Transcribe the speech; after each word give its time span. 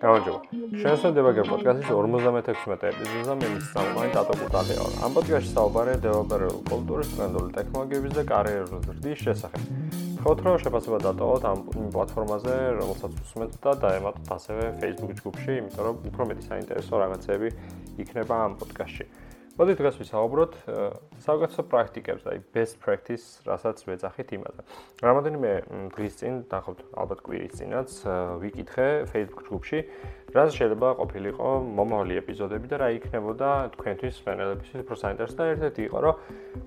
გამარჯობა. 0.00 0.40
შენსო 0.80 1.10
დებაგერ 1.14 1.46
პოდკასტის 1.50 1.86
56-მე 1.86 2.76
ეპიზოდზე 2.90 3.34
მე 3.40 3.48
მისწავლე 3.54 4.08
დატო 4.16 4.34
კუტალია. 4.40 4.86
ამ 5.06 5.10
პოდკასტში 5.16 5.52
საუბარია 5.54 5.96
დეველოპერული 6.06 6.60
კულტურის, 6.70 7.08
ტრენდული 7.14 7.50
ტექნოლოგიების 7.58 8.12
და 8.18 8.22
კარიერული 8.32 8.80
ზრდის 8.90 9.18
შესახებ. 9.26 9.62
ხოთ 10.24 10.38
რომ 10.44 10.58
შეფასება 10.66 10.98
დატოვოთ 11.06 11.42
ამ 11.50 11.58
პლატფორმაზე, 11.94 12.54
რომელსაც 12.80 13.12
უსმენთ 13.22 13.52
და 13.62 13.72
დაემატოთ 13.86 14.28
ასევე 14.36 14.64
Facebook 14.82 15.12
ჯგუფში, 15.20 15.52
იმიტომ 15.62 15.82
რომ 15.86 15.94
უფრო 16.10 16.22
მეტი 16.26 16.42
საინტერესო 16.50 16.94
რაღაცები 17.06 17.48
იქნება 18.02 18.34
ამ 18.50 18.52
პოდკასტში. 18.58 19.04
მოდი 19.60 19.74
დღეს 19.76 19.96
ვისაუბროთ 20.00 20.54
საუკეთესო 21.20 21.62
პრაქტიკებზე, 21.68 22.28
აი 22.32 22.38
best 22.56 22.78
practice, 22.80 23.24
რასაც 23.44 23.82
ვეძახით 23.84 24.30
იმაზე. 24.32 24.62
რამოდენიმე 25.04 25.50
დღის 25.92 26.14
წინ, 26.16 26.38
ნახავთ 26.48 26.80
ალბათ 26.96 27.20
კვირის 27.26 27.52
წინაც, 27.60 27.88
ვიკითხე 28.40 28.88
Facebook 29.12 29.44
ჯგუფში, 29.50 29.78
რაც 30.32 30.48
შეიძლება 30.56 30.88
ყოფილიყო 30.96 31.48
მომავალი 31.76 32.14
ეპიზოდები 32.24 32.66
და 32.72 32.76
რა 32.80 32.88
იქნებოდა 32.96 33.50
თქვენთვის 33.76 34.16
ფენელებისთვის 34.24 34.80
უფრო 34.80 34.96
საინტერესო 34.96 35.36
და 35.36 35.44
ერთ-ერთი 35.52 35.82
იყო, 35.92 35.98
რომ 36.08 36.14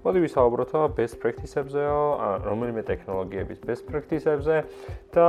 მოდი 0.06 0.20
ვისაუბროთო 0.30 0.80
best 0.94 1.18
practice-ებზეო, 1.18 2.00
რომელიმე 2.46 2.82
ტექნოლოგიების 2.94 3.60
best 3.66 3.84
practice-ებზე 3.90 4.56
და 5.18 5.28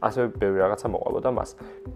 ასე 0.00 0.32
ბევრი 0.40 0.58
რაღაცა 0.64 0.88
მოყავდა 0.92 1.30
მას. 1.36 1.50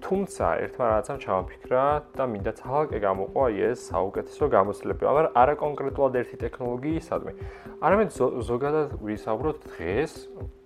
თუმცა 0.04 0.44
ერთმა 0.64 0.84
რაღაცამ 0.92 1.18
ჩამოფიქრა 1.24 1.84
და 2.16 2.24
მინდა 2.32 2.52
ცალკე 2.60 2.98
გამოყო 3.00 3.38
აი 3.48 3.56
ეს 3.68 3.78
საუკეთესო 3.88 4.44
გამოცდილება, 4.56 5.04
მაგრამ 5.08 5.32
არა 5.40 5.54
კონკრეტულად 5.64 6.12
ერთი 6.20 6.36
ტექნოლოგიისადმი. 6.44 7.32
არამედ 7.80 8.08
ზოგადად 8.50 8.88
ვისაუბროთ 9.08 9.56
დღეს, 9.68 10.12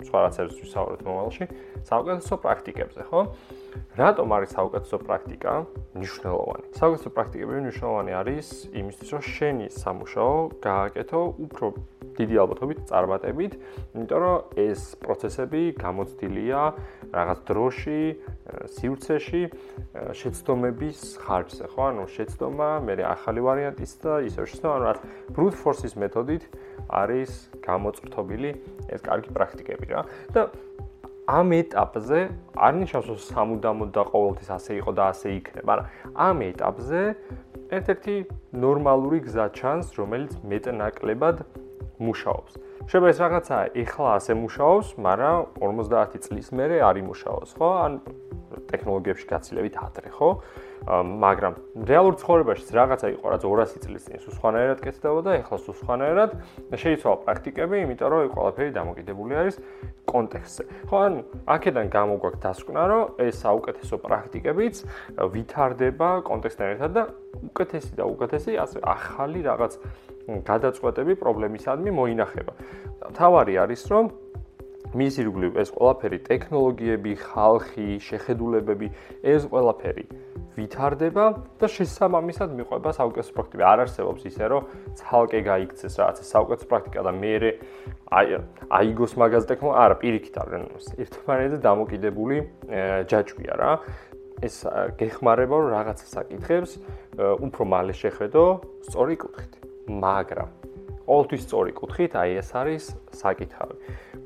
სხვა 0.07 0.19
რაღაცებს 0.25 0.59
ვისაუბროთ 0.63 1.01
მომავალში, 1.07 1.45
საუკეთესო 1.91 2.35
პრაქტიკებზე, 2.43 3.03
ხო? 3.11 3.21
რატომ 3.99 4.27
არის 4.35 4.51
საუკეთესო 4.59 4.97
პრაქტიკა 5.07 5.53
მნიშვნელოვანი? 5.95 6.67
საუკეთესო 6.79 7.11
პრაქტიკები 7.19 7.53
მნიშვნელოვანი 7.67 8.13
არის 8.19 8.47
იმისთვის, 8.79 9.09
რომ 9.15 9.23
შენი 9.35 9.67
სამუშაო 9.79 10.35
გააკეთო 10.63 11.21
უფრო 11.47 11.67
დიდი 12.19 12.37
ალბათობით 12.43 12.79
წარმატებით, 12.91 13.53
იმიტომ 13.95 14.21
რომ 14.25 14.37
ეს 14.59 14.81
პროცესები 15.03 15.63
გამოცდილია 15.79 16.63
რაღაც 17.15 17.39
დროში, 17.49 18.03
სივრცეში, 18.79 19.43
შეცდომების 20.19 20.99
ხარჯზე, 21.25 21.67
ხო? 21.73 21.83
ანუ 21.89 22.05
შეცდომა, 22.17 22.71
მე 22.85 22.95
ახალი 23.09 23.41
ვარიანტის 23.47 23.93
და 24.03 24.13
ისევ 24.29 24.45
შეცდომა, 24.51 24.75
ანუ 24.79 24.85
რაც 24.89 24.99
brute 25.37 25.59
force-ის 25.59 25.95
მეთოდით 25.95 26.43
არის 26.89 27.31
გამოწრთობილი 27.65 28.51
ეს 28.89 29.01
კარგი 29.05 29.31
პრაქტიკები 29.37 29.87
რა. 29.93 30.03
და 30.33 30.43
ამ 31.29 31.53
ეტაპზე 31.61 32.19
არ 32.57 32.73
ნიშნავს 32.81 33.09
რომ 33.13 33.19
სამუდამოდ 33.21 33.91
და 33.93 34.03
ყოველთვის 34.09 34.49
ასე 34.49 34.73
იყო 34.81 34.91
და 34.97 35.05
ასე 35.13 35.29
იქნება, 35.37 35.65
მაგრამ 35.69 35.87
ამ 36.25 36.37
ეტაპზე 36.49 37.01
ერთ-ერთი 37.69 38.15
ნორმალური 38.65 39.19
გზა 39.29 39.47
ჩანს, 39.53 39.93
რომელიც 40.01 40.33
მეტნაკლებად 40.41 41.37
მუშაობს. 41.99 42.53
შეიძლება 42.89 43.09
ეს 43.13 43.19
რაღაცა 43.23 43.57
ეხლა 43.83 44.11
ასე 44.19 44.33
მუშაობს, 44.39 44.89
მაგრამ 45.07 45.39
50 45.61 46.23
წლის 46.25 46.49
მერე 46.55 46.77
არ 46.89 46.97
იმუშაოს, 47.03 47.51
ხო? 47.59 47.69
ან 47.85 47.93
ტექნოლოგიებში 48.71 49.27
გაცილებით 49.29 49.75
ადრე, 49.81 50.11
ხო? 50.13 50.31
მაგრამ 50.89 51.55
რეალურ 51.89 52.15
ცხოვრებაში 52.23 52.73
რაღაცა 52.79 53.07
იყო, 53.19 53.27
რაც 53.35 53.43
200 53.45 53.83
წლის 53.83 54.03
წინ 54.07 54.19
სუსხანერად 54.23 54.79
კეთდებოდა, 54.85 55.31
ეხლა 55.43 55.57
სუსხანერად 55.67 56.31
შეიცვალა 56.79 57.17
პრაქტიკები, 57.27 57.77
იმიტომ 57.83 58.09
რომ 58.09 58.31
ყველაფერი 58.37 58.71
დამოკიდებული 58.79 59.33
არის 59.43 59.57
კონტექსტზე. 60.07 60.63
ხო, 60.89 60.97
ან 61.03 61.13
აქედან 61.51 61.87
გამოგვაქვს 61.93 62.43
დასკვნა, 62.47 62.83
რომ 62.89 63.03
ეს 63.27 63.35
საუკეთესო 63.43 63.97
პრაქტიკებიც 64.07 64.75
ვითარდება 65.35 66.09
კონტექსტთან 66.31 66.69
ერთად 66.79 66.91
და 66.95 67.03
უკეთესი 67.49 67.93
და 67.99 68.05
უკეთესი 68.07 68.53
ასე 68.63 68.79
ახალი 68.85 69.41
რაღაც 69.45 69.73
გადაწყვეტები 70.29 71.13
პრობლემისადმი 71.19 71.91
მოინახება. 71.99 72.53
თავარი 73.17 73.55
არის, 73.65 73.83
რომ 73.89 74.05
მის 74.97 75.19
ირგვლივ 75.21 75.59
ეს 75.61 75.69
ყველაფერი 75.77 76.19
ტექნოლოგიები, 76.25 77.13
ხალხი, 77.21 77.89
შეხედულებები, 78.01 78.89
ეს 79.21 79.45
ყველაფერი 79.53 80.05
ვითარდება 80.59 81.25
და 81.61 81.67
შესაბამისად 81.71 82.55
მიყვება 82.59 82.91
საუკეთესო 82.97 83.33
პრაქტიკები. 83.37 83.65
არ 83.69 83.79
არსებობს 83.85 84.23
ისე, 84.27 84.45
რომ 84.49 84.63
ცალკე 84.99 85.41
გაიქცეს 85.45 85.95
რაღაც 86.01 86.17
საუკეთესო 86.25 86.67
პრაქტიკა 86.73 87.01
და 87.07 87.13
მე 87.15 87.35
აი 88.09 88.29
აიგოს 88.79 89.13
მაგაზ 89.21 89.45
ტექნოლოგია, 89.51 89.83
არა, 89.85 89.97
პირიქით 90.03 90.37
არის 90.43 90.85
ერთმანეთზე 91.05 91.59
დამოკიდებული 91.69 92.37
ჯაჭვია 93.13 93.55
რა. 93.61 93.73
ეს 94.39 94.57
გეხმარება 94.99 95.55
რომ 95.59 95.71
რაღაცა 95.75 96.07
საკითხებს 96.15 96.71
უფრო 97.19 97.63
მალე 97.75 97.95
შეხედო 98.03 98.45
სწორი 98.87 99.17
კუთხით. 99.19 99.53
მაგრამ 99.89 100.49
ყოველთვის 101.09 101.43
სწორი 101.47 101.73
კუთხით, 101.75 102.13
აი 102.15 102.31
ეს 102.39 102.51
არის 102.55 102.85
საკითხავი. 103.19 103.77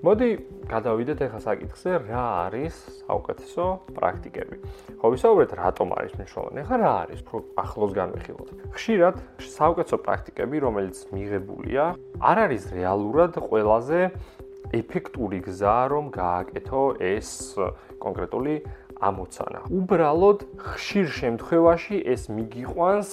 მოდი 0.03 0.29
გადავიდეთ 0.67 1.21
ახლა 1.29 1.41
საკითხზე, 1.47 1.91
რა 2.11 2.23
არის 2.51 2.75
საუკეთესო 3.07 3.67
პრაქტიკები. 3.95 4.57
ხო, 4.99 5.07
ვისაუბრეთ 5.15 5.51
რატომ 5.63 5.89
არის 5.95 6.13
მნიშვნელოვანი. 6.19 6.59
ახლა 6.67 6.77
რა 6.83 6.93
არის, 7.07 7.19
უფრო 7.23 7.39
ახლოს 7.63 7.93
განვიხილოთ. 7.95 8.49
ხშირად 8.75 9.15
საუკეთესო 9.39 9.97
პრაქტიკები, 10.03 10.57
რომელიც 10.67 10.97
მიღებულია, 11.15 11.85
არ 12.19 12.37
არის 12.45 12.63
რეალურად 12.75 13.33
ყველაზე 13.47 14.01
ეფექტური 14.75 15.39
გზა, 15.47 15.79
რომ 15.95 16.05
გააკეთო 16.11 16.83
ეს 16.99 17.31
კონკრეტული 18.03 18.55
ამოცანა. 18.99 19.61
უბრალოდ 19.71 20.39
ხშირ 20.67 21.07
შემთხვევაში 21.15 21.97
ეს 22.11 22.27
მიგიყვანს 22.27 23.11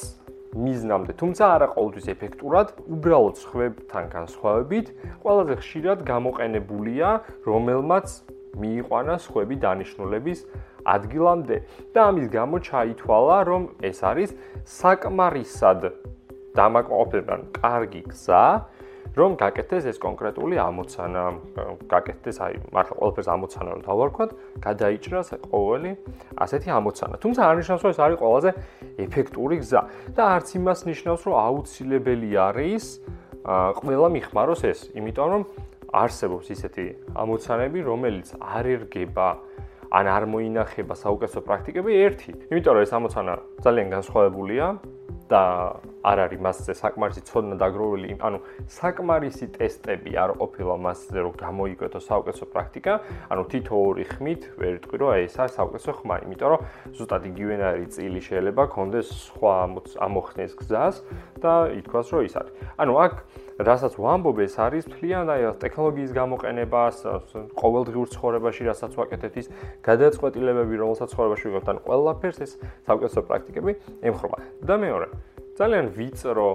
მიზნამდე, 0.58 1.14
თუმცა 1.14 1.44
არა 1.56 1.68
ყოველთვის 1.78 2.06
ეფექტურად, 2.10 2.68
უბრალოდ 2.90 3.38
ხვებთან 3.50 4.04
განსხვავებით, 4.10 4.88
ყველაზე 5.22 5.54
ხშირად 5.62 6.00
გამოყენებულია, 6.10 7.10
რომელმაც 7.46 8.08
მიიყვანა 8.58 9.16
ხვები 9.30 9.56
დანიშნულების 9.62 10.40
ადგილამდე. 10.90 11.58
და 11.94 12.00
ამის 12.10 12.28
გამო 12.34 12.58
ჩაითვალა, 12.66 13.38
რომ 13.46 13.62
ეს 13.86 14.00
არის 14.02 14.30
საკმარისად 14.66 15.80
დამაკმაყოფებიდან 16.58 17.42
კარგი 17.54 18.02
გზა, 18.10 18.46
რომ 19.20 19.36
გაკეთდეს 19.40 19.84
ეს 19.92 19.98
კონკრეტული 20.00 20.56
ამოცანა, 20.64 21.24
გაკეთდეს 21.92 22.38
აი 22.40 22.54
მართლა 22.72 22.96
ყველაფერს 23.00 23.30
ამოცანა 23.36 23.70
რომ 23.76 23.82
დავარქვათ, 23.84 24.30
გადაიჭრას 24.64 25.28
ყოველი 25.52 25.92
ასეთი 26.40 26.70
ამოცანა. 26.80 27.16
თუმცა 27.24 27.42
არნიშნავს 27.50 27.82
რომ 27.84 27.92
ეს 27.94 28.00
არის 28.00 28.18
ყველაზე 28.24 28.50
ეფექტური 29.06 29.56
გზა 29.60 29.82
და 30.16 30.24
არც 30.40 30.48
იმას 30.60 30.80
ნიშნავს 30.90 31.22
რომ 31.28 31.36
აუცილებელი 31.48 32.30
არის 32.50 32.86
ყველა 33.80 34.08
მიხმაროს 34.16 34.62
ეს, 34.72 34.80
იმიტომ 35.00 35.28
რომ 35.34 35.44
არსებობს 35.90 36.48
ისეთი 36.54 36.86
ამოცანები, 37.18 37.80
რომელიც 37.82 38.28
არ 38.40 38.66
ერგება 38.76 39.28
ან 39.90 40.06
არ 40.06 40.24
მოინახება 40.30 40.94
საუკეთესო 40.94 41.42
პრაქტიკები 41.50 41.92
ერთი. 42.06 42.32
იმიტომ 42.54 42.74
რომ 42.78 42.84
ეს 42.86 42.92
ამოცანა 42.94 43.34
ძალიან 43.66 43.88
განსხვავებულია 43.90 44.66
და 45.30 45.44
არ 46.04 46.18
არის 46.26 46.40
მასზე 46.42 46.74
საკმარისი 46.80 47.22
ცოდნა 47.30 47.56
დაგროვილი, 47.62 48.18
ანუ 48.24 48.40
საკმარისი 48.66 49.46
ტესტები 49.58 50.12
არ 50.16 50.32
ყოფილა 50.40 50.76
მასზე, 50.86 51.20
რომ 51.26 51.34
გამოიკვეთო 51.38 52.00
საუკეთესო 52.10 52.46
პრაქტიკა, 52.54 52.94
ანუ 53.30 53.44
თითო 53.52 53.74
ორი 53.76 54.06
ხმით 54.10 54.42
ვერ 54.58 54.74
იტყვი, 54.80 54.98
რომ 55.04 55.10
ეს 55.26 55.36
არის 55.40 55.54
საუკეთესო 55.60 55.92
ხმა, 56.00 56.16
იმიტომ 56.26 56.50
რომ 56.50 56.62
ზუსტად 56.98 57.24
იგივენარი 57.30 57.86
წილი 57.94 58.22
შეიძლება 58.30 58.64
კონდეს 58.74 59.08
სხვა 59.30 59.54
ამოხსნეს 60.08 60.52
გზას 60.60 60.96
და 61.44 61.54
ითქვას, 61.78 62.08
რომ 62.10 62.22
ის 62.26 62.34
არის. 62.40 62.54
ანუ 62.80 62.94
აქ 63.06 63.14
რასაც 63.60 63.98
ვამბობ 64.00 64.38
ეს 64.40 64.56
არის 64.56 64.86
თლიან 64.88 65.28
აი 65.36 65.42
ტექნოლოგიის 65.60 66.12
გამოყენებას 66.16 66.98
ყოველდღიურ 67.60 68.08
ცხოვრებაში 68.16 68.68
რასაც 68.72 68.96
ვაკეთებ 68.96 69.36
ის 69.36 69.48
გადაწყვეტილებები 69.84 70.80
რომელსაც 70.80 71.12
ცხოვრებაში 71.12 71.46
ვიღებთ 71.52 71.68
ან 71.76 71.82
ყველაფერს 71.84 72.40
ეს 72.40 72.52
საუკეთესო 72.88 73.20
პრაქტიკები 73.28 73.72
ემხრობა. 74.00 74.38
და 74.64 74.76
მეორე 75.00 75.10
ძალიან 75.60 75.88
ვიწრო 75.96 76.50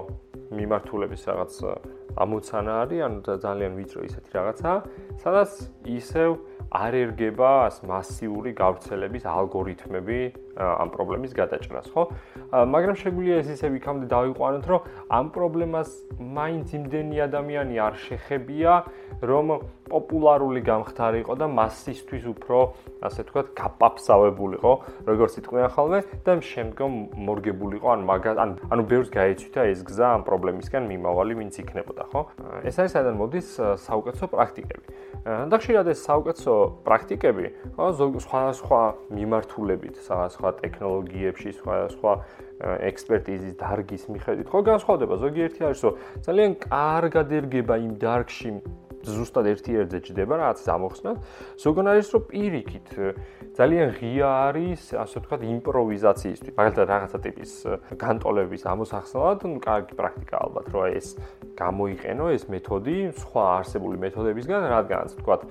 მიმართულების 0.57 1.21
რაღაც 1.29 1.53
ამოცანა 2.25 2.73
არის, 2.81 2.99
ანუ 3.05 3.19
ძალიან 3.45 3.71
ვიწრო 3.77 4.01
ისეთი 4.09 4.31
რაღაცა, 4.37 4.71
სადაც 5.21 5.51
ისევ 5.85 6.29
არ 6.73 6.93
ერგება 7.03 7.49
ას 7.69 7.77
მასიური 7.85 8.51
გავრცელების 8.57 9.23
ალგორითმები 9.29 10.19
ამ 10.55 10.89
პრობლემის 10.95 11.33
გადაჭრას, 11.35 11.87
ხო? 11.91 12.03
მაგრამ 12.51 12.95
შეგვიძლია 12.95 13.35
ეს 13.43 13.49
ისე 13.55 13.67
ვიქამდე 13.75 14.07
დავიყვანოთ, 14.07 14.65
რომ 14.71 14.81
ამ 15.11 15.25
პრობლემას 15.35 15.89
მაინც 16.19 16.67
იმდენი 16.79 17.17
ადამიანი 17.27 17.75
არ 17.75 17.93
შეხებია, 18.05 18.71
რომ 19.19 19.45
პოპულარული 19.85 20.61
გამხდარიყო 20.65 21.33
და 21.37 21.45
მასისთვის 21.45 22.25
უფრო, 22.33 22.57
ასე 23.05 23.21
ვთქვათ, 23.25 23.47
გაპაფსავებულიყო, 23.59 24.71
როგორც 25.05 25.33
იტყვიან 25.39 25.69
ხოლმე 25.75 25.99
და 26.25 26.31
შემდგომ 26.41 26.91
მორგებულიყო, 27.27 27.87
ან 27.93 28.01
მაგ 28.09 28.23
ან 28.33 28.51
ანუ 28.73 28.83
ბევრს 28.89 29.09
გაეცვითა 29.13 29.61
ეს 29.71 29.79
გზა 29.85 30.07
ამ 30.17 30.21
პრობლემისგან 30.25 30.83
მიმავალი, 30.89 31.33
ვინც 31.37 31.53
იქნებოდა. 31.61 32.03
ხო? 32.11 32.21
ეს 32.65 32.75
არის 32.81 32.91
სადან 32.97 33.15
მოდის 33.21 33.47
საუკეთესო 33.85 34.25
პრაქტიკები. 34.33 34.87
და 35.25 35.55
ხშირად 35.57 35.87
ეს 35.89 35.99
საუკეთესო 36.05 36.53
პრაქტიკები, 36.85 37.45
ხო, 37.77 37.85
სხვა 38.25 38.41
სხვა 38.61 38.81
მიმართულებით, 39.09 39.95
სხვა 40.05 40.44
სხვა 40.45 40.51
ტექნოლოგიებში, 40.61 41.49
სხვა 41.57 41.75
სხვა 41.97 42.13
ექსპერტიზის 42.85 43.53
დარგის 43.57 44.03
მიხედვით, 44.13 44.47
ხო, 44.53 44.59
განსხვავდება. 44.69 45.15
ზოგიერთი 45.25 45.59
არის, 45.65 45.79
რომ 45.81 45.93
ძალიან 46.21 46.51
კარგად 46.69 47.27
ერგება 47.33 47.75
იმ 47.81 47.93
დარგში 47.97 48.49
ზუსტად 49.05 49.45
ერთი 49.53 49.71
ერთზე 49.81 49.99
ჯდება 50.01 50.35
რაც 50.41 50.61
ამოხსნათ. 50.65 51.17
ზოგან 51.61 51.85
არის 51.93 52.07
რომ 52.13 52.21
პირიქით 52.25 52.89
ძალიან 53.55 53.87
ღია 54.01 54.29
არის, 54.49 54.81
ასე 54.97 55.15
ვთქვათ, 55.21 55.41
იმპროვიზაციისთვის. 55.45 56.53
მაგალითად 56.57 56.85
რაღაცა 56.89 57.17
ტიპის 57.25 57.51
განტოლების 58.01 58.61
ამოსახსნელად, 58.65 59.39
ну, 59.45 59.59
კარგი 59.61 59.93
პრაქტიკა 59.95 60.35
ალბათ, 60.41 60.65
რომ 60.73 60.83
ეს 60.97 61.07
გამოიყენო 61.55 62.25
ეს 62.35 62.43
მეთოდი 62.49 62.97
სხვა 63.21 63.43
არსებული 63.61 63.95
მეთოდებისგან, 64.01 64.61
რადგანაც 64.75 65.09
ვთქვათ, 65.15 65.41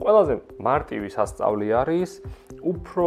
ყველაზე 0.00 0.34
მარტივი 0.58 1.08
სასწავლი 1.12 1.68
არის 1.82 2.10
უფრო 2.62 3.06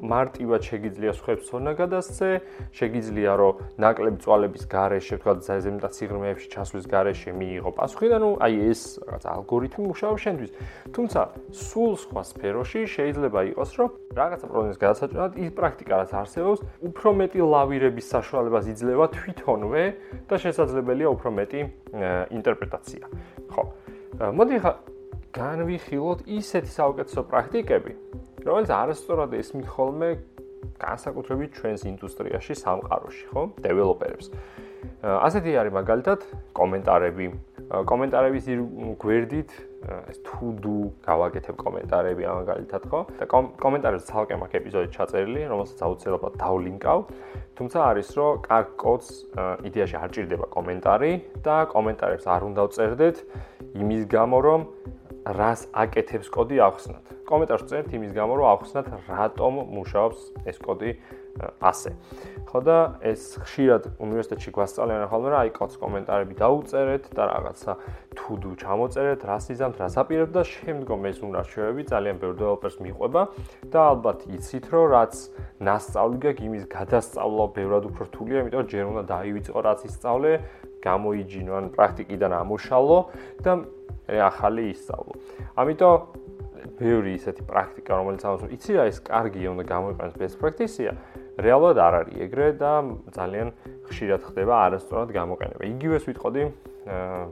მარტივად 0.00 0.60
შეგიძლია 0.66 1.12
სხვებს 1.16 1.48
თორნა 1.48 1.72
გადასცე, 1.78 2.28
შეგიძლია 2.76 3.32
რომ 3.40 3.60
ნაკლები 3.80 4.18
წვალების 4.20 4.64
გარეშე, 4.68 5.16
თქვა 5.20 5.32
ზემდა 5.46 5.88
ციგრმეებში 5.96 6.48
ჩასვლის 6.52 6.86
გარეშე 6.90 7.30
მიიღო 7.32 7.70
პასუხი 7.76 8.08
და 8.12 8.18
ნუ 8.20 8.30
აი 8.44 8.54
ეს 8.70 8.80
რაღაც 9.08 9.24
ალგორითმი 9.32 9.82
მუშაობს 9.88 10.20
შენთვის. 10.26 10.50
თუმცა 10.92 11.20
სულ 11.52 11.92
სხვა 12.04 12.22
სფეროში 12.28 12.80
შეიძლება 12.92 13.40
იყოს 13.56 13.70
რომ 13.80 13.88
რაღაცა 14.16 14.46
პრობლემის 14.52 14.78
გადასაჭრელად 14.84 15.32
ის 15.40 15.50
პრაქტიკა 15.56 15.94
რაც 15.96 16.10
არსებობს, 16.20 16.60
უფრო 16.88 17.08
მეტი 17.20 17.40
ლავირების 17.40 18.06
საშუალებას 18.12 18.64
იძლევა 18.72 19.06
თვითონვე 19.16 19.84
და 20.28 20.34
შესაძლებელია 20.44 21.08
უფრო 21.16 21.28
მეტი 21.40 21.60
ინტერპრეტაცია. 22.36 23.04
ხო. 23.52 23.62
მოდი 24.16 24.56
ხა 24.60 24.72
განვიხილოთ 25.36 26.24
ისეთი 26.32 26.70
საუკეთესო 26.72 27.20
პრაქტიკები, 27.28 27.92
რომელიც 28.46 28.70
არასწორად 28.70 29.34
ესმით 29.36 29.66
ხოლმე 29.74 30.10
განსაკუთრებით 30.80 31.50
ჩვენს 31.56 31.82
ინდუსტრიაში, 31.88 32.54
სამყაროში, 32.62 33.24
ხო? 33.32 33.42
დეველოპერებს. 33.64 34.26
ასეთი 35.02 35.50
არის 35.60 35.72
მაგალითად 35.72 36.20
კომენტარები. 36.56 37.26
კომენტარების 37.66 38.44
გვერდით 39.02 39.50
ეს 40.10 40.18
to 40.26 40.52
do 40.62 40.92
გავაკეთებ 41.06 41.56
კომენტარები 41.56 42.22
მაგალითად, 42.22 42.82
ხო? 42.90 43.00
და 43.18 43.24
კომენტარებს 43.64 44.04
ცალკე 44.10 44.34
მაქვს 44.36 44.58
ეპიზოდი 44.60 44.88
ჩაწერილი, 44.96 45.42
რომელსაც 45.50 45.78
აუცილებლად 45.86 46.34
დავლინკავ. 46.38 46.98
თუმცა 47.56 47.78
არის 47.88 48.08
რომ 48.16 48.32
კარგ 48.44 48.68
კოდს 48.76 49.08
იდეაში 49.64 49.96
არ 49.96 50.10
ჭირდება 50.12 50.46
კომენტარი 50.52 51.12
და 51.40 51.56
კომენტარებს 51.72 52.26
არ 52.28 52.42
უნდა 52.52 52.62
ვწერდეთ 52.68 53.16
იმის 53.80 54.02
გამო 54.12 54.38
რომ 54.44 54.60
რას 55.26 55.66
აკეთებს 55.74 56.30
კოდი 56.30 56.62
ახსნათ. 56.62 57.04
კომენტარს 57.26 57.66
წერთ 57.66 57.90
იმის 57.98 58.12
გამო, 58.14 58.32
რომ 58.38 58.46
ახსნათ 58.54 58.86
რატომ 59.10 59.54
მუშაობს 59.74 60.20
ეს 60.46 60.58
კოდი 60.62 60.90
ასე. 61.60 61.90
ხო 62.46 62.58
და 62.62 62.78
ეს 63.02 63.36
ხშირად 63.42 63.98
უნივერსიტეტში 64.00 64.50
გვასწავლიან 64.56 65.08
ხოლმე, 65.10 65.28
რომ 65.34 65.38
აი 65.42 65.50
კოდს 65.52 65.76
კომენტარები 65.82 66.34
დაუწერეთ 66.40 67.04
და 67.12 67.22
რაღაცა 67.26 67.72
do 68.16 68.50
ჩამოწერეთ, 68.56 69.20
რას 69.26 69.46
იზამთ, 69.52 69.76
რას 69.82 69.94
აპირებთ 70.00 70.32
და 70.32 70.42
შემდგომ 70.46 71.00
ეს 71.10 71.18
უნარჩვევები 71.26 71.82
ძალიან 71.90 72.16
ბევრ 72.22 72.34
დეველოპერს 72.40 72.76
მიყვება 72.86 73.22
და 73.68 73.80
ალბათ 73.90 74.18
იცით, 74.32 74.64
რომ 74.72 74.84
რაც 74.94 75.14
ნასწავლი 75.60 76.18
გაქვს 76.24 76.46
იმის 76.46 76.64
გადასწავლა 76.70 77.44
ბევრად 77.56 77.84
უფრო 77.90 78.02
რთულია, 78.08 78.38
იმიტომ 78.46 78.60
რომ 78.62 78.70
ჯერ 78.72 78.84
უნდა 78.86 79.02
დაივიწყო 79.12 79.58
რაც 79.66 79.80
ისწავლე, 79.90 80.32
გამოიჯინო 80.86 81.52
ან 81.60 81.66
პრაქტიკიდან 81.74 82.32
ამუშალო 82.42 82.98
და 83.42 83.52
ახალი 84.06 84.64
ისწავლო. 84.70 85.14
ამიტომ 85.58 85.94
ბევრი 86.78 87.12
ისეთი 87.16 87.42
პრაქტიკა, 87.46 87.90
რომელიც 87.96 88.22
ამას 88.26 88.42
იცი 88.52 88.72
რა 88.76 88.84
ეს 88.90 88.98
კარგია, 89.06 89.48
უნდა 89.54 89.64
გამოიყენოს 89.70 90.16
best 90.20 90.36
practice-ია, 90.42 90.92
რეალურად 91.40 91.78
არ 91.78 91.94
არის 92.00 92.14
ეგრე 92.26 92.48
და 92.60 92.72
ძალიან 93.16 93.48
ხშირად 93.88 94.20
ხდება 94.28 94.54
არასწორად 94.66 95.10
გამოყენება. 95.14 95.62
იგივეს 95.62 96.04
ვიტყოდი, 96.10 96.42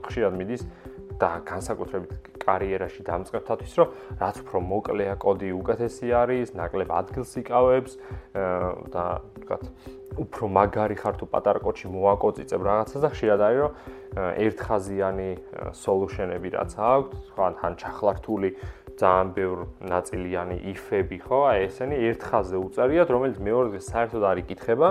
ხშირად 0.07 0.33
მიდის 0.39 0.63
და 1.15 1.29
განსაკუთრებით 1.47 2.11
კარიერაში 2.43 3.01
დამწყებთათვის, 3.07 3.73
რომ 3.79 3.87
რაც 4.19 4.35
უფრო 4.43 4.57
მოკლეა 4.71 5.15
კოდი, 5.15 5.49
უკეთესი 5.55 6.07
არის, 6.11 6.47
ნაკლებ 6.59 6.89
ადგილს 6.91 7.31
იკავებს 7.39 7.93
და 8.91 9.05
თქვათ 9.41 9.63
უფრო 10.21 10.45
მაგარი 10.55 10.95
ხარ 10.99 11.15
თუ 11.19 11.25
პატარა 11.31 11.59
კოდში 11.65 11.87
მოაკოწიწებ 11.91 12.61
რაღაცას 12.65 13.01
და 13.03 13.09
ხშირად 13.11 13.41
არის 13.45 13.59
რომ 13.61 13.71
ერთხაზიანი 14.15 15.29
solution-ები 15.75 16.49
რაც 16.55 16.71
აქვს, 16.79 17.19
ხო, 17.35 17.47
თან 17.59 17.73
ჩახლართული 17.75 18.49
ძალიან 18.95 19.27
ბევრ 19.35 19.57
ნაწილიანი 19.91 20.57
if-ები, 20.71 21.17
ხო, 21.19 21.39
აი 21.51 21.67
ესენი 21.67 21.95
ერთხაზე 22.09 22.55
უწერიათ, 22.63 23.07
რომელიც 23.11 23.37
მეორე 23.43 23.67
დღეს 23.75 23.85
საერთოდ 23.91 24.23
არ 24.23 24.37
იკითხება. 24.43 24.89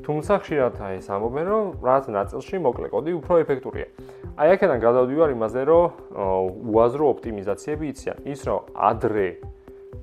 თუმცა 0.00 0.32
ხშირად 0.42 0.74
აი 0.82 0.94
ეს 0.98 1.06
ამობენ, 1.14 1.46
რომ 1.46 1.64
რაღაც 1.84 2.04
ნაწილში 2.10 2.56
მოკლე 2.58 2.88
კოდი 2.90 3.10
უფრო 3.20 3.34
ეფექტურია. 3.44 3.88
აი 4.40 4.48
აქედან 4.56 4.78
გადავდივარ 4.82 5.30
იმაზე, 5.36 5.60
რომ 5.70 5.84
უაზრო 6.74 7.04
ოპტიმიზაციები 7.14 7.84
იციან. 7.92 8.16
ის 8.26 8.40
რომ 8.48 8.60
ადრე 8.74 9.28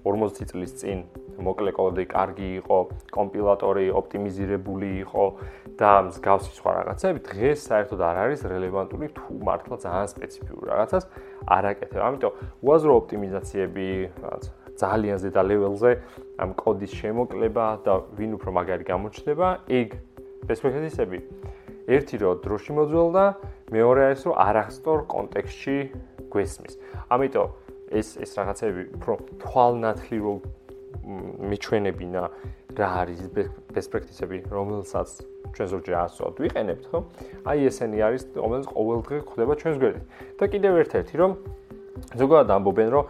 40 0.07 0.45
წლის 0.47 0.71
წინ 0.79 0.99
მოკლე 1.37 1.71
კოდი 1.77 2.05
კარგი 2.09 2.49
იყო, 2.61 2.77
კომპილატორი 3.13 3.85
ოპტიმიზირებული 3.99 4.89
იყო 5.05 5.25
და 5.77 5.91
მსგავსი 6.09 6.51
სხვა 6.57 6.71
რაღაცები 6.77 7.19
დღეს 7.29 7.59
საერთოდ 7.69 8.01
არ 8.09 8.17
არის 8.23 8.41
რელევანტური 8.51 9.07
თუ 9.17 9.31
მართლა 9.47 9.75
ძალიან 9.85 10.07
სპეციფიური 10.13 10.65
რაღაცას 10.71 11.03
არ 11.45 11.63
აკეთებ. 11.71 12.01
ამიტომ 12.07 12.33
უაზრო 12.65 12.91
ოპტიმიზაციები 13.01 13.87
რაღაც 14.23 14.43
ძალიან 14.77 15.17
ზედა 15.21 15.41
ლეველზე 15.49 15.91
ამ 16.37 16.49
კოდის 16.53 16.91
შემოკლება 17.01 17.65
და 17.85 17.93
ვინ 18.17 18.31
უფრო 18.37 18.49
მაგარი 18.57 18.83
გამოჩნდება, 18.85 19.47
ეგ 19.67 19.87
პერსპექტივები 20.45 21.17
ერთი 21.87 22.15
რო 22.21 22.31
დროში 22.43 22.71
მოძველდა, 22.77 23.25
მეორე 23.73 24.01
არის 24.07 24.21
რომ 24.27 24.35
არასწორ 24.47 24.99
კონტექსტში 25.07 25.77
გვესმის. 26.31 26.73
ამიტომ 27.09 27.47
ეს 27.87 28.07
ეს 28.19 28.31
რაღაცები 28.35 28.81
უფრო 28.99 29.13
თვალნათლი 29.41 30.17
რო 30.19 30.33
მიჩვენებინა 31.07 32.23
რა 32.77 32.87
არის 33.01 33.19
პერსპექტივები, 33.73 34.37
რომელსაც 34.51 35.09
ჩვენ 35.55 35.67
ზოგჯერ 35.73 35.95
ასწავლთ, 36.03 36.35
ვიყენებთ, 36.43 36.83
ხო? 36.91 36.99
აი 37.47 37.59
ესენი 37.71 37.97
არის, 38.07 38.23
რომელიც 38.35 38.67
ყოველდღე 38.67 39.15
ხდება 39.31 39.53
ჩვენს 39.57 39.77
გვერდით. 39.81 40.05
და 40.37 40.43
კიდევ 40.51 40.73
ერთ-ერთი 40.83 41.15
რომ 41.17 41.31
ზოგადად 42.21 42.49
ამბობენ, 42.57 42.89
რომ 42.93 43.03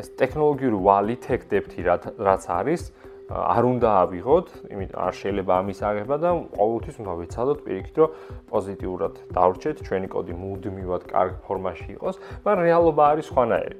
ეს 0.00 0.06
ტექნოლოგიური 0.20 0.78
ვალი 0.86 1.16
tech-depth-ი 1.24 1.80
რაც 2.20 2.44
არის, 2.46 2.82
არ 3.30 3.62
უნდა 3.62 3.88
ავიღოთ, 4.04 4.46
იმიტომ 4.74 5.00
არ 5.06 5.14
შეიძლება 5.14 5.52
ამის 5.62 5.78
აღება 5.86 6.16
და 6.18 6.30
ყოველთვის 6.50 6.96
უნდა 6.98 7.12
ვეცადოთ 7.20 7.58
პირიქით, 7.62 7.96
რომ 8.02 8.10
პოზიტიურად 8.50 9.14
დავრჩეთ, 9.30 9.76
ჩვენი 9.86 10.08
კოდი 10.10 10.34
მუდმივად 10.34 11.02
კარგ 11.14 11.34
ფორმაში 11.46 11.88
იყოს, 11.94 12.16
მაგრამ 12.42 12.64
რეალობა 12.66 13.02
არის 13.14 13.26
სხვანაირი. 13.30 13.76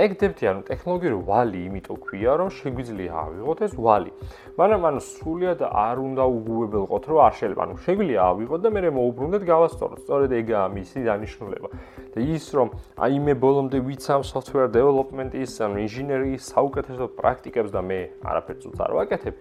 ეგდებთი 0.00 0.44
ანუ 0.50 0.62
ტექნოლოგიური 0.70 1.18
ვალი 1.28 1.58
იმიტომ 1.68 1.96
ქვია 2.00 2.32
რომ 2.40 2.48
შეგვიძლია 2.56 3.12
ავიღოთ 3.20 3.58
ეს 3.66 3.72
ვალი. 3.76 4.12
მაგრამ 4.56 4.82
ანუ 4.90 5.00
სულიად 5.04 5.60
არ 5.60 5.96
უნდა 6.00 6.24
უგუებელყოთ 6.36 7.04
რომ 7.10 7.18
არ 7.26 7.34
შეიძლება. 7.40 7.60
ანუ 7.68 7.74
შეგვიძლია 7.84 8.20
ავიღოთ 8.30 8.60
და 8.64 8.68
მე 8.70 8.90
მოუბრუნდეთ 8.96 9.42
გავასწოროთ. 9.52 9.98
სწორედ 10.00 10.30
ეგაა 10.40 10.66
მისი 10.76 10.98
დანიშნულება. 11.04 11.68
და 12.10 12.18
ის 12.20 12.44
რომ 12.56 12.68
აი 12.96 13.14
მე 13.26 13.34
ბოლომდე 13.44 13.78
ვიცავ 13.86 14.20
software 14.26 14.70
development-ის 14.72 15.52
ანუ 15.60 15.76
ინჟინერიის 15.86 16.42
საუკეთესო 16.50 17.04
პრაქტიკებს 17.20 17.70
და 17.70 17.80
მე 17.86 18.00
არაფერს 18.24 18.64
უც 18.66 18.78
არ 18.80 18.92
ვაკეთებ 18.98 19.34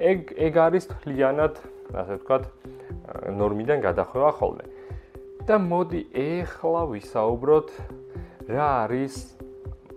ეგ 0.00 0.18
ეგ 0.34 0.52
არის 0.66 0.84
თლიანად 0.90 1.54
ასე 1.94 2.14
ვთქვათ 2.18 2.44
ნორმიდან 3.36 3.78
გადახვევა 3.86 4.30
ხოლმე. 4.40 4.64
და 5.46 5.62
მოდი 5.62 6.00
ეხლა 6.10 6.82
ვისაუბროთ 6.90 7.68
რა 8.50 8.66
არის 8.82 9.35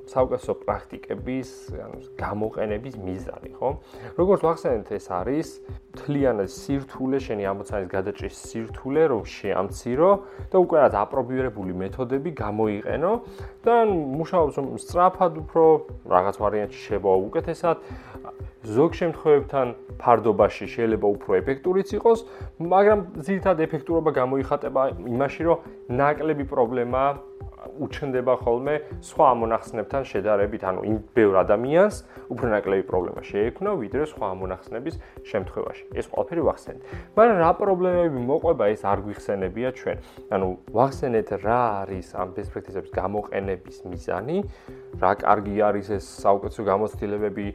საუკეთესო 0.10 0.54
პრაქტიკების, 0.66 1.50
ანუ 1.86 1.98
გამოყენების 2.18 2.96
მიზანი, 3.00 3.52
ხო? 3.58 3.70
როგორც 4.18 4.42
ვახსენეთ, 4.48 4.88
ეს 4.98 5.06
არის 5.14 5.48
თლიანად 6.00 6.50
სირთულე, 6.50 7.18
შენი 7.26 7.44
ამოცანის 7.52 7.90
გადაჭრის 7.94 8.36
სირთულე, 8.50 9.04
რომ 9.14 9.22
შეამცირო 9.30 10.10
და 10.50 10.58
უკვე 10.64 10.78
რაც 10.84 10.94
აპრობირებული 11.04 11.74
მეთოდები 11.82 12.30
გამოიყენო 12.44 13.12
და 13.66 13.76
მუშაობს 13.90 14.56
სწრაფად 14.86 15.34
უფრო 15.44 15.64
რაღაც 16.10 16.36
ვარიანტში 16.42 16.82
შევა 16.90 17.14
უკეთესად. 17.30 17.78
ზოგ 18.60 18.92
შემთხვევებთან 19.00 19.68
ფარდობაში 20.04 20.66
შეიძლება 20.68 21.08
უფრო 21.16 21.32
ეფექტურიც 21.40 21.90
იყოს, 21.96 22.20
მაგრამ 22.60 23.00
ძირითადად 23.24 23.64
ეფექტურობა 23.68 24.12
გამოიხატება 24.20 24.82
იმაში, 25.08 25.42
რომ 25.48 25.58
ნაკლები 25.96 26.44
პრობლემა 26.44 27.04
უჩნდება 27.68 28.34
ხოლმე 28.44 28.76
სხვა 29.04 29.26
ამონახსნებთან 29.36 30.04
შედარებით, 30.08 30.62
ანუ 30.64 30.82
იმ 30.90 30.98
ბევრ 31.16 31.34
ადამიანს 31.44 31.96
უფრო 32.32 32.46
ნაკლები 32.56 32.84
პრობლემა 32.90 33.22
შეექმნა, 33.30 33.70
ვიდრე 33.84 34.04
სხვა 34.14 34.26
ამონახსნების 34.36 34.96
შემთხვევაში. 35.28 35.84
ეს 36.00 36.06
ყველაფერი 36.12 36.42
ვახსენეთ. 36.50 36.82
მაგრამ 37.18 37.38
რა 37.44 37.52
პრობლემები 37.60 38.20
მოყვება, 38.30 38.64
ეს 38.74 38.82
არ 38.88 39.00
გვიხსენებია 39.06 39.70
ჩვენ. 39.80 39.98
ანუ 40.36 40.48
ვახსენეთ 40.72 41.30
რა 41.44 41.62
არის 41.84 42.08
ამ 42.16 42.30
best 42.36 42.50
practices-ების 42.54 42.92
გამოყენების 42.96 43.78
მიზანი, 43.90 44.38
რა 45.02 45.12
კარგი 45.20 45.56
არის 45.68 45.88
ეს 46.00 46.06
საუკეთესო 46.24 46.62
გამოცდილებები, 46.72 47.48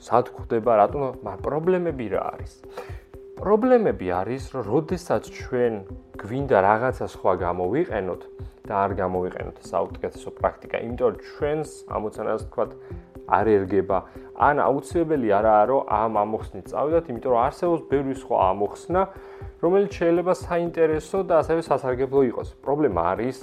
სად 0.00 0.26
გვხდება, 0.34 0.72
რატომ, 0.82 1.00
მაგრამ 1.22 1.42
პრობლემები 1.44 2.04
რა 2.14 2.22
არის? 2.34 2.52
პრობლემები 3.34 4.08
არის, 4.14 4.42
რომ 4.54 4.62
როდესაც 4.70 5.26
ჩვენ 5.26 5.74
გვინდა 6.22 6.58
რაღაცა 6.64 7.06
სხვა 7.14 7.32
გამოვიყენოთ 7.42 8.22
და 8.64 8.74
არ 8.84 8.92
გამოვიყენოთ 9.00 9.56
საუკეთესო 9.70 10.30
პრაქტიკა, 10.38 10.76
იმიტომ 10.86 11.08
რომ 11.10 11.18
ჩვენს 11.28 11.70
ამოცანას 11.98 12.42
თქვა 12.48 12.64
არ 13.34 13.46
ერგება, 13.56 13.98
ან 14.38 14.56
აუცილებელი 14.68 15.28
არაა 15.38 15.64
რომ 15.70 15.82
ამ 15.98 16.12
ამოხსნით 16.24 16.66
წავიდეთ, 16.70 17.04
იმიტომ 17.10 17.30
რომ 17.34 17.40
არსებობს 17.44 17.82
ბევრი 17.90 18.14
სხვა 18.22 18.36
ამოხსნა, 18.54 19.02
რომელიც 19.64 19.90
შეიძლება 19.98 20.32
საინტერესო 20.44 21.18
და 21.28 21.34
ასევე 21.42 21.60
სასარგებლო 21.68 22.20
იყოს. 22.30 22.48
პრობლემა 22.64 23.02
არის, 23.12 23.36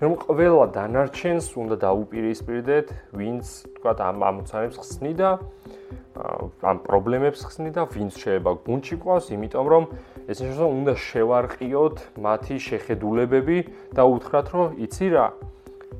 რომ 0.00 0.12
ყველა 0.22 0.66
დანარჩენს 0.76 1.46
უნდა 1.58 1.76
დაუპირისპირდეთ, 1.84 2.86
ვინც 3.18 3.46
თქვა 3.76 3.92
ამ 4.08 4.18
ამოცანებს 4.30 4.76
ხსნიდა 4.80 5.30
ამ 6.62 6.78
პრობლემებს 6.86 7.40
ხსნიდა, 7.48 7.82
ვინც 7.92 8.12
შეიძლება 8.20 8.52
გუნჩი 8.66 8.96
ყავს, 9.02 9.26
იმიტომ 9.32 9.66
რომ 9.72 9.84
ეს 10.28 10.36
შეიძლება 10.40 10.68
უნდა 10.76 10.92
შევარყიოთ 11.08 11.96
მათი 12.20 12.56
შეხედულებები 12.68 13.58
და 13.96 14.02
უთხრათ, 14.12 14.46
რომ 14.52 14.68
იცი 14.84 15.06
რა, 15.16 15.26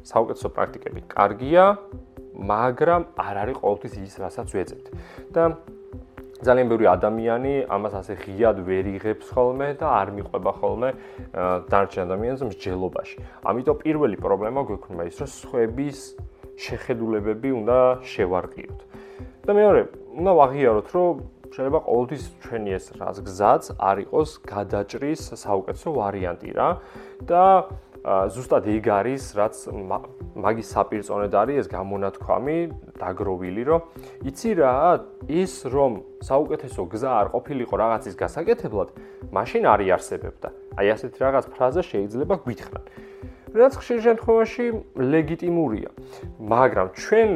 საუკეთესო 0.05 0.49
პრაქტიკები 0.57 1.01
კარგია, 1.09 1.65
მაგრამ 2.53 3.03
არ 3.17 3.37
არის 3.43 3.57
ყოველთვის 3.63 3.95
ის, 4.05 4.15
რასაც 4.21 4.49
ვეძებთ. 4.53 4.87
და 5.33 5.43
ძალიან 6.43 6.67
ბევრი 6.73 6.87
ადამიანი 6.91 7.55
ამას 7.71 7.95
ასე 8.03 8.15
ღიად 8.19 8.57
ვერ 8.67 8.87
იღებს 8.99 9.31
ხოლმე 9.31 9.69
და 9.79 9.87
არ 10.03 10.09
მიყვება 10.19 10.53
ხოლმე 10.59 10.91
დარჩენ 11.71 12.03
ადამიანს 12.07 12.43
მსჯელობაში. 12.51 13.17
ამიტომ 13.47 13.77
პირველი 13.83 14.17
პრობლემა 14.19 14.61
გვექნება 14.67 15.03
ის, 15.07 15.17
რომ 15.23 15.31
სხვების 15.39 15.99
შეხედულებები 16.59 17.51
უნდა 17.63 17.79
შევარყიოთ. 18.03 18.81
და 19.43 19.51
მეორე, 19.59 19.83
უნდა 20.19 20.33
ვაღიაროთ, 20.39 20.89
რომ 20.95 21.15
შეიძლება 21.53 21.81
ყოველთვის 21.85 22.25
ჩვენი 22.43 22.71
ეს 22.79 22.87
რას 22.97 23.17
გზაც 23.29 23.65
არ 23.77 23.97
იყოს 24.09 24.31
გადაჭრის 24.49 25.23
საუკეთესო 25.37 25.89
ვარიანტი 25.99 26.51
რა 26.57 26.69
და 27.29 27.45
ზუსტად 28.03 28.67
ეგ 28.67 28.87
არის, 28.91 29.23
რაც 29.39 29.55
მაგის 30.35 30.69
საპირწონედ 30.75 31.35
არის 31.39 31.57
ეს 31.63 31.69
გამონათქვამი 31.71 32.59
დაგროვილი, 32.99 33.63
რომ 33.63 33.81
იცი 34.27 34.51
რა, 34.59 34.75
ის 35.31 35.53
რომ 35.71 36.03
საუკეთესო 36.27 36.83
გზა 36.91 37.11
არ 37.23 37.27
ყოფილიყო 37.31 37.75
რაღაცის 37.79 38.19
გასაკეთებლად, 38.19 38.89
მაშინ 39.31 39.63
არ 39.71 39.81
იარსებებდა. 39.87 40.49
აი 40.83 40.87
ასეთი 40.99 41.19
რაღაც 41.23 41.45
ფრაზა 41.55 41.83
შეიძლება 41.87 42.35
გვითხრან. 42.43 42.85
რაც 43.53 43.73
ხშირ 43.79 43.99
შემთხვევაში 44.03 44.67
ლეგიტიმურია, 44.99 45.91
მაგრამ 46.43 46.87
ჩვენ 46.99 47.31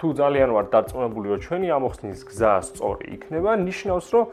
თუ 0.00 0.08
ძალიან 0.16 0.50
ვარ 0.56 0.66
დარწმუნებული, 0.72 1.26
რომ 1.32 1.40
ჩვენი 1.44 1.68
ამოხსნის 1.76 2.20
გზა 2.24 2.52
სწორი 2.70 3.06
იქნება, 3.16 3.50
ნიშნავს, 3.68 4.06
რომ 4.14 4.24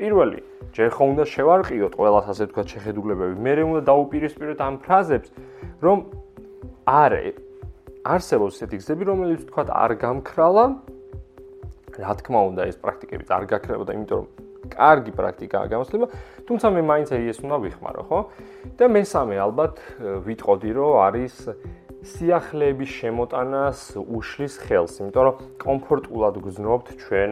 პირველი, 0.00 0.40
ჯერ 0.72 0.88
ხომ 0.96 1.10
უნდა 1.12 1.24
შევარყიოთ 1.28 1.94
ყველას 2.00 2.26
ასე 2.32 2.44
თქვა 2.48 2.62
შეხედულებები, 2.72 3.34
მე 3.44 3.52
უნდა 3.68 3.80
დაუპირისპიროთ 3.84 4.60
ამ 4.64 4.74
ფრაზებს, 4.80 5.28
რომ 5.84 5.98
არ 6.88 7.12
არსებობს 8.08 8.54
ესეთი 8.64 8.76
გზები, 8.80 9.04
რომელიც 9.12 9.40
თქვა 9.52 9.62
არ 9.76 9.92
გამქრალა. 10.00 10.64
რა 12.00 12.12
თქმა 12.16 12.40
უნდა, 12.48 12.62
ეს 12.70 12.76
პრაქტიკები 12.80 13.24
არ 13.28 13.44
გაქრებოდა, 13.50 13.92
იმიტომ 13.92 14.16
რომ 14.24 14.26
კარგი 14.72 15.12
პრაქტიკაა 15.20 15.66
გამოსლება, 15.68 16.06
თუმცა 16.48 16.66
მე 16.72 16.82
მაინც 16.88 17.08
ეს 17.20 17.38
უნდა 17.44 17.56
ვიხმარო, 17.60 18.02
ხო? 18.08 18.20
და 18.80 18.84
მესამე 18.88 19.36
ალბათ 19.36 19.74
ვიტყოდი, 20.24 20.70
რომ 20.80 20.90
არის 20.96 21.34
სიახლეების 22.00 22.90
შემოტანას 22.96 23.80
უშლის 24.00 24.54
ხელს, 24.64 24.94
იმიტომ 25.02 25.24
რომ 25.28 25.40
კომფორტულად 25.60 26.38
გზნობთ 26.46 26.86
ჩვენ 27.04 27.30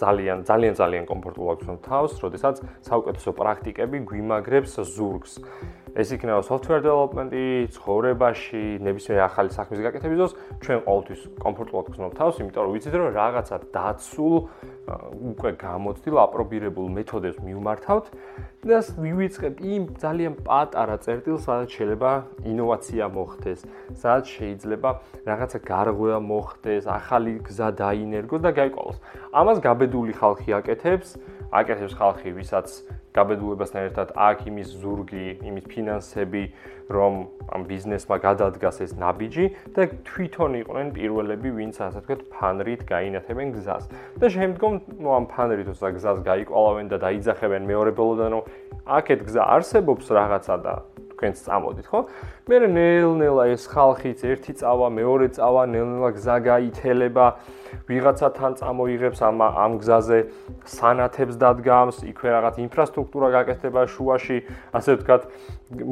ძალიან 0.00 0.44
ძალიან 0.48 0.74
ძალიან 0.80 1.04
კომფორტულად 1.08 1.56
გზნობთ 1.64 1.82
თავს, 1.88 2.12
როდესაც 2.20 2.60
საუკეთესო 2.88 3.30
პრაქტიკები 3.40 4.04
გვიმაგრებს 4.04 4.76
ზურგს. 4.96 5.40
ეს 5.96 6.12
იქნება 6.12 6.42
software 6.44 6.82
development-ი, 6.84 7.72
ცხოვრებაში, 7.72 8.64
ნებისმიერ 8.84 9.20
ახალი 9.24 9.48
საქმის 9.56 9.80
გაკეთების 9.80 10.18
დროს, 10.20 10.32
ჩვენ 10.60 10.78
ყოველთვის 10.84 11.20
კომფორტულად 11.40 11.86
გრძნობ 11.88 12.12
თავს, 12.20 12.40
იმიტომ 12.44 12.62
რომ 12.66 12.72
ვიცით 12.76 12.94
რომ 13.00 13.08
რაღაცა 13.16 13.56
დაცულ 13.72 14.34
უკვე 15.32 15.50
გამოცდილ 15.56 16.14
აპრობირებულ 16.20 16.86
მეთოდებს 17.00 17.38
მივმართავთ 17.42 18.06
და 18.66 18.78
ვივიწყებ 18.92 19.54
იმ 19.62 19.82
ძალიან 19.96 20.34
პატარა 20.46 20.96
წერტილს, 21.00 21.42
სადაც 21.48 21.70
შეიძლება 21.74 22.10
ინოვაცია 22.44 23.04
მოხდეს, 23.16 23.60
სადაც 23.96 24.24
შეიძლება 24.36 24.90
რაღაცა 25.26 25.58
გარღვევა 25.64 26.20
მოხდეს, 26.28 26.84
ახალი 26.86 27.32
გზა 27.46 27.68
დაინერგოს 27.82 28.42
და 28.44 28.50
გაიყვანოს. 28.52 28.96
ამას 29.32 29.58
გაბედული 29.64 30.12
ხალხი 30.12 30.50
აკეთებს, 30.60 31.08
აკეთებს 31.52 31.94
ხალხი, 31.98 32.30
ვისაც 32.36 32.66
გაბედულებასთან 33.16 33.82
ერთად 33.88 34.08
აქ 34.16 34.38
იმის 34.50 34.68
ზურგი, 34.82 35.26
იმის 35.46 35.64
ფინანსები, 35.72 36.42
რომ 36.90 37.12
ამ 37.54 37.62
ბიზნესმა 37.70 38.16
გადადგას 38.22 38.76
ეს 38.84 38.92
ნაბიჯი 38.98 39.46
და 39.74 39.88
თვითონ 40.06 40.52
იყვნენ 40.62 40.88
პირველები, 40.96 41.48
ვინც 41.58 41.80
ასე 41.82 42.02
ვთქვათ, 42.02 42.20
ფანრით 42.34 42.82
გაინათებენ 42.86 43.48
გზას. 43.56 43.84
და 44.20 44.26
შემდგომ, 44.26 44.72
ნუ 45.02 45.08
ამ 45.16 45.24
ფანრით 45.32 45.68
უცა 45.74 45.88
გზას 45.96 46.18
გაიყვალავენ 46.26 46.86
და 46.92 46.96
დაიძახებენ 47.06 47.62
მეორებელოდან, 47.70 48.30
რომ 48.36 48.42
აქეთ 48.86 49.20
გზა 49.26 49.42
არსებობს 49.56 50.06
რაღაცა 50.14 50.56
და 50.62 50.74
თქვენც 51.16 51.36
წამოდით, 51.42 51.86
ხო? 51.88 52.00
მე 52.46 52.56
ნელ-ნელა 52.76 53.44
ეს 53.56 53.64
ხალხიც 53.72 54.20
ერთი 54.28 54.52
წავა, 54.60 54.88
მეორე 54.92 55.26
წავა, 55.32 55.62
ნელ-ნელა 55.72 56.10
გზა 56.12 56.36
გაითელება, 56.44 57.26
ვიღაცა 57.88 58.28
თან 58.36 58.52
წამოიღებს 58.60 59.20
ამ 59.24 59.36
ამ 59.40 59.72
გზაზე 59.80 60.18
სანათებს 60.68 61.34
დადგამს, 61.40 61.96
იქვე 62.12 62.28
რაღაც 62.36 62.54
ინფრასტრუქტურა 62.68 63.28
გაკეთება 63.32 63.82
შუაში, 63.96 64.38
ასე 64.76 64.90
ვთქვათ, 65.00 65.22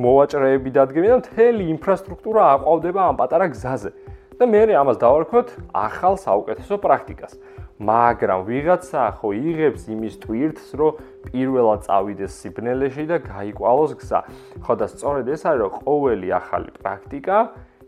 მოვაჭრეები 0.04 0.70
დადგმენ 0.76 1.10
და 1.10 1.16
მთელი 1.24 1.64
ინფრასტრუქტურა 1.74 2.42
აყვავდება 2.54 3.00
ამ 3.08 3.16
პატარა 3.18 3.46
გზაზე. 3.48 3.90
და 4.34 4.46
მე 4.50 4.74
ამას 4.74 4.98
დავარქვათ 4.98 5.48
ახალ 5.70 6.14
საუკეთესო 6.18 6.78
პრაქტიკას. 6.82 7.38
მაგრამ 7.84 8.40
ვიღაცა 8.48 9.02
ხო 9.20 9.28
იღებს 9.36 9.82
იმის 9.92 10.14
ტვირთს, 10.24 10.66
რომ 10.80 10.92
პირველად 11.28 11.80
წავიდეს 11.84 12.32
სიბნელეში 12.40 13.04
და 13.10 13.16
გაიყვალოს 13.28 13.92
გზა. 14.00 14.20
ხო 14.64 14.74
და 14.80 14.86
სწორედ 14.88 15.26
ეს 15.34 15.42
არის, 15.44 15.60
რომ 15.60 15.72
ყოველი 15.84 16.28
ახალი 16.40 16.70
პრაქტიკა 16.80 17.38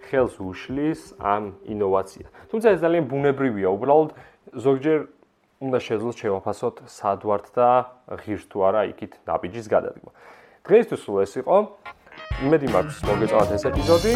ხელს 0.06 0.34
უშლის 0.38 1.00
ამ 1.18 1.44
ინოვაციას. 1.66 2.30
თუმცა 2.52 2.66
ეს 2.76 2.80
ძალიან 2.84 3.04
ბუნებრივია, 3.10 3.68
უბრალოდ 3.72 4.10
ზოგჯერ 4.54 4.98
უნდა 5.56 5.78
შეძლოს 5.80 6.16
შევაფასოთ 6.20 6.76
სადვართ 6.84 7.46
და 7.56 7.68
ღირს 8.20 8.44
თუ 8.52 8.58
არა 8.68 8.80
იქით 8.92 9.12
ნაბიჯის 9.24 9.66
გადადგმა. 9.72 10.10
დღეისთვის 10.68 11.00
სულ 11.00 11.16
ეს 11.24 11.32
იყო. 11.40 11.56
იმედი 12.44 12.66
მაქვს 12.74 12.98
მოგეწონათ 13.08 13.50
ეს 13.56 13.64
ეპიზოდი. 13.70 14.14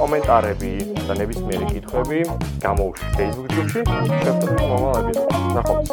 კომენტარები 0.00 0.72
და 1.08 1.12
ნებისმიერი 1.20 1.66
კითხვები 1.72 2.18
გამოუშვით 2.64 3.10
Facebook 3.16 3.48
ჯგუფში. 3.54 3.80
შევხვდებით 4.24 4.60
მომავალ 4.70 4.96
ეპიზოდში. 5.00 5.40
ნახვამდის. 5.56 5.90